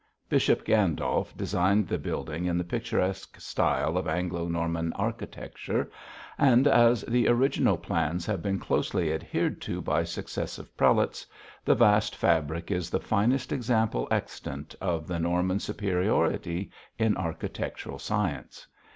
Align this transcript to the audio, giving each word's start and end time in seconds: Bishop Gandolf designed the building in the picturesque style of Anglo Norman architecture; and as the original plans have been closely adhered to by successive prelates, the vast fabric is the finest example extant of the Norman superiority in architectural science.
Bishop 0.29 0.65
Gandolf 0.65 1.37
designed 1.37 1.87
the 1.87 1.99
building 1.99 2.45
in 2.45 2.57
the 2.57 2.63
picturesque 2.63 3.39
style 3.39 3.97
of 3.99 4.07
Anglo 4.07 4.47
Norman 4.47 4.91
architecture; 4.93 5.91
and 6.39 6.65
as 6.67 7.03
the 7.03 7.27
original 7.27 7.77
plans 7.77 8.25
have 8.25 8.41
been 8.41 8.57
closely 8.57 9.13
adhered 9.13 9.61
to 9.61 9.79
by 9.79 10.03
successive 10.03 10.75
prelates, 10.75 11.27
the 11.63 11.75
vast 11.75 12.15
fabric 12.15 12.71
is 12.71 12.89
the 12.89 12.99
finest 12.99 13.51
example 13.51 14.07
extant 14.09 14.73
of 14.81 15.05
the 15.05 15.19
Norman 15.19 15.59
superiority 15.59 16.71
in 16.97 17.15
architectural 17.15 17.99
science. 17.99 18.65